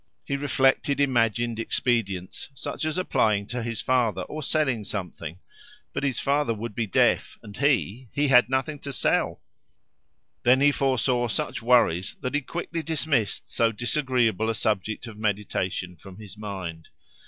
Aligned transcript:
He 0.25 0.35
reflected, 0.35 0.99
imagined 0.99 1.59
expedients, 1.59 2.49
such 2.55 2.85
as 2.85 2.97
applying 2.97 3.45
to 3.45 3.61
his 3.61 3.81
father 3.81 4.23
or 4.23 4.41
selling 4.41 4.83
something. 4.83 5.37
But 5.93 6.01
his 6.01 6.19
father 6.19 6.55
would 6.55 6.73
be 6.73 6.87
deaf, 6.87 7.37
and 7.43 7.55
he 7.57 8.09
he 8.11 8.27
had 8.29 8.49
nothing 8.49 8.79
to 8.79 8.93
sell. 8.93 9.43
Then 10.41 10.59
he 10.59 10.71
foresaw 10.71 11.27
such 11.27 11.61
worries 11.61 12.15
that 12.21 12.33
he 12.33 12.41
quickly 12.41 12.81
dismissed 12.81 13.51
so 13.51 13.71
disagreeable 13.71 14.49
a 14.49 14.55
subject 14.55 15.05
of 15.05 15.19
meditation 15.19 15.95
from 15.95 16.17
his 16.17 16.35
mind. 16.35 16.87